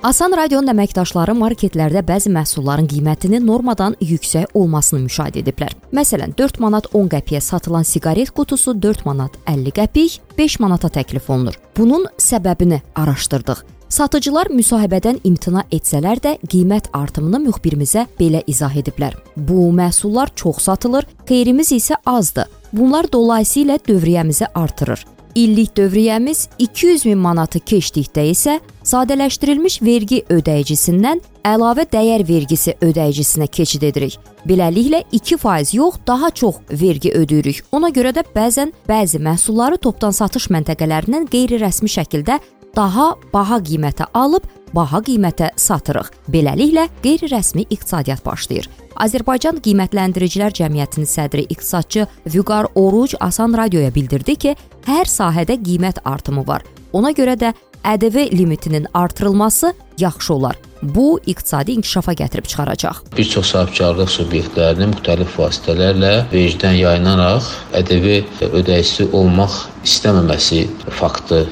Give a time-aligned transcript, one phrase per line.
[0.00, 5.74] Asan Radionun əməkdaşları marketlərdə bəzi məhsulların qiymətinin normadan yüksək olmasını müşahidə ediblər.
[5.92, 11.28] Məsələn, 4 manat 10 qəpiyə satılan siqaret qutusu 4 manat 50 qəpik 5 manata təklif
[11.28, 11.60] olunur.
[11.76, 13.60] Bunun səbəbini araşdırdıq.
[13.92, 19.20] Satıcılar müsahibədən imtina etsələr də qiymət artımını müxbirimizə belə izah ediblər.
[19.36, 22.48] Bu məhsullar çox satılır, xeyrimiz isə azdır.
[22.72, 25.04] Bunlar dolayısıyla dövriyyəmizi artırır.
[25.34, 33.86] İllik dövriyyəmiz 200 min manatı keçdikdə isə sadələşdirilmiş vergi ödəyicisindən əlavə dəyər vergisi ödəyicisinə keçid
[33.86, 34.18] edirik.
[34.48, 37.62] Beləliklə 2% yox, daha çox vergi ödəyirik.
[37.72, 42.40] Ona görə də bəzən bəzi məhsulları topdan satış məntəqələrindən qeyri-rəsmi şəkildə
[42.76, 46.10] daha baha qiymətə alıb baha qiymətə satırıq.
[46.32, 48.68] Beləliklə qeyri-rəsmi iqtisadiyyat başlayır.
[49.00, 54.56] Azərbaycan qiymətləndiricilər cəmiyyətinin sədri iqtisadçı Vüqar Oruc Asan radioya bildirdi ki,
[54.86, 56.66] hər sahədə qiymət artımı var.
[56.92, 60.56] Ona görə də ƏDV limitinin artırılması yaxşı olar.
[60.82, 62.96] Bu iqtisadi inkişafa gətirib çıxaracaq.
[63.16, 68.06] Bir çox sahibkarlıq subyektlərinin müxtəlif vasitələrlə vergidən yayınaraq ƏDV
[68.48, 70.66] ödəyicisi olmaq istəməməsi
[71.00, 71.46] faktı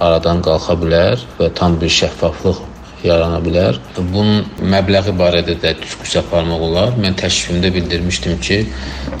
[0.00, 2.62] aradan qalxa bilər və tam bir şəffaflıq
[3.06, 3.78] yarana bilər.
[3.96, 6.94] Bunun məbləği barədə də diskussiya aparmaq olar.
[7.00, 8.62] Mən təklifimdə bildirmişdim ki,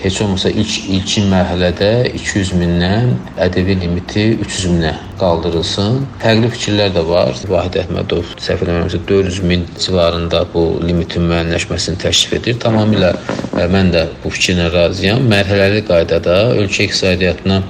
[0.04, 6.00] heç olmasa ilk ilkin mərhələdə 200 mindən ƏDV limiti 300 minə qaldırılsın.
[6.22, 7.34] Fərqli fikirlər də var.
[7.50, 12.58] Vahid Əhmədov səhv eləmirəmsə 400 min civarında bu limitin müəyyənləşməsini təklif edir.
[12.62, 15.24] Tamamilə e, mən də bu fikirlə razıyam.
[15.32, 17.62] Mərhələli qaydada ölkə iqtisadiyyatına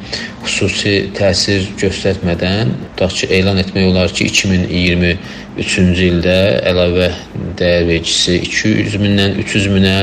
[0.47, 6.37] xüsusi təsir göstərmədən tutaq ki, elan etmək olar ki, 2023-cü ildə
[6.71, 7.09] əlavə
[7.59, 9.95] dəyər vergisi 200 mindən 300 minə,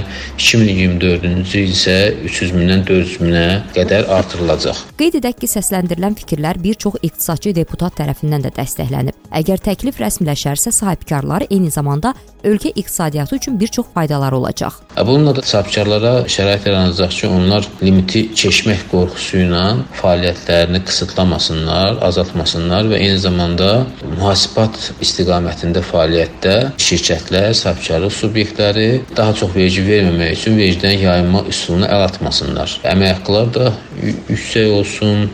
[0.41, 3.45] 2024-cü il isə 300 mindən 400 minə
[3.77, 4.83] qədər artırılacaq.
[4.99, 6.99] Qeyd edək ki, səsləndirilən fikirlər bir çox
[7.33, 9.15] iqtisadçı deputat tərəfindən də dəstəklənib.
[9.33, 14.73] Əgər təklif rəsmiləşərsə, sahibkarlar eyni zamanda ölkə iqtisadiyyatı üçün bir çox faydaları olacaq.
[14.97, 19.63] Bununla da sahibkarlara şərait yaranacaq ki, onlar limiti keçmək qorxusu ilə
[19.97, 29.87] fəaliyyətlərini qısıtlamasınlar, azaltmasınlar və eyni zamanda mühasibat istiqamətində fəaliyyətdə şirkətlər, sahibkarlıq subyektləri daha çox vergi
[29.87, 32.77] verməmək üçün vergidən yayınma üsuluna əl atmasınlar.
[32.93, 35.27] Əmək haqqları da yüksək olsun,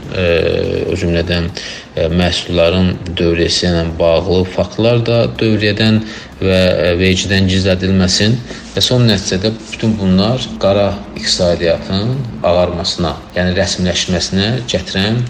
[0.89, 1.49] o cümlədən
[1.95, 5.99] məhsulların dövriyyəsi ilə bağlı faktlar da dövriyyədən
[6.39, 8.37] və e, vergidən gizlədilməsin
[8.75, 12.15] və son nəticədə bütün bunlar qara iqtisadiyyatın
[12.47, 15.23] ağarmasına, yəni rəsmiləşməsinə gətirən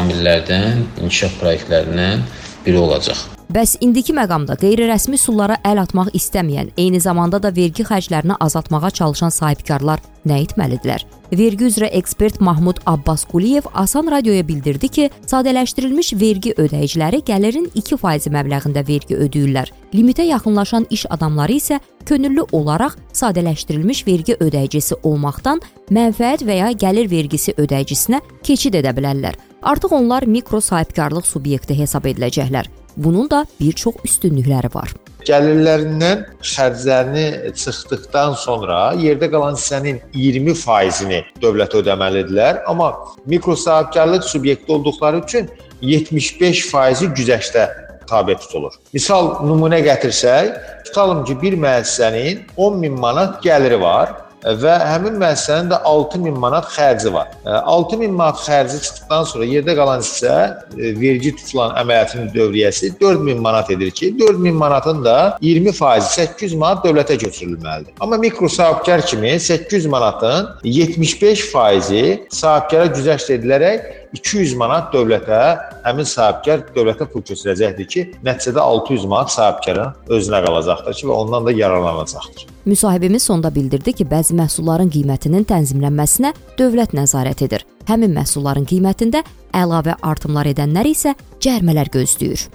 [0.00, 2.26] amillərdən, inkişaf proyektlərindən
[2.66, 3.41] biri olacaq.
[3.52, 9.34] Bəs indiki məqamda qeyri-rəsmi üsullara əl atmaq istəməyən, eyni zamanda da vergi xərclərini azaltmağa çalışan
[9.34, 11.04] sahibkarlar nə etməlidirlər?
[11.36, 18.32] Vergi üzrə ekspert Mahmud Abbas Quliyev Asan radioya bildirdi ki, sadələşdirilmiş vergi ödəyiciləri gəlirin 2%
[18.32, 19.68] məbləğində vergi ödəyirlər.
[19.92, 25.60] Limitə yaxınlaşan iş adamları isə könüllü olaraq sadələşdirilmiş vergi ödəyicisi olmaqdan
[25.92, 29.36] mənfəət və ya gəlir vergisi ödəyicisinə keçid edə bilərlər.
[29.62, 32.81] Artıq onlar mikro sahibkarlıq subyekti hesab ediləcəklər.
[32.96, 34.92] Bunun da bir çox üstünlükləri var.
[35.22, 42.90] Gəlirlərindən xərclərini çıxdıqdan sonra yerdə qalan hissənin 20%-ni dövlət ödəməlidirlər, amma
[43.26, 45.48] mikro sahibkarlıq subyekti olduqları üçün
[45.82, 47.68] 75%-i güzəştə
[48.10, 48.74] tabe tutulur.
[48.92, 50.50] Misal nümunə gətirsək,
[50.88, 56.66] tutalım ki, bir müəssisənin 10 min manat gəliri var və həmin müəssisənin də 6000 manat
[56.74, 57.30] xərci var.
[57.46, 60.34] 6000 manat xərci çıxdıqdan sonra yerdə qalan hissə
[60.76, 66.84] e, vergi tutulan əməliyyatın dövriyyəsi 4000 manat edir ki, 4000 manatın da 20% 800 manat
[66.86, 67.94] dövlətə köçürülməlidir.
[68.00, 75.40] Amma mikro sahibkar kimi 800 manatın 75%-i sahibkara güzəşt edilərək 200 manat dövlətə,
[75.86, 81.48] həmin sahibkar dövlətə pul köçürəcəkdir ki, nəticədə 600 manat sahibkarın özünə qalacaqdır ki, və ondan
[81.48, 82.48] da yararlanacaqdır.
[82.64, 87.64] Müsahibimiz sonda bildirdi ki, bəzi məhsulların qiymətinin tənzimlənməsinə dövlət nəzarət edir.
[87.88, 92.46] Həmin məhsulların qiymətində əlavə artımlar edənlər isə cərimələr gözləyir.